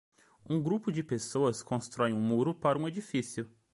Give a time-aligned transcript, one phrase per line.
[0.49, 3.47] Um grupo de pessoas constrói um muro para um edifício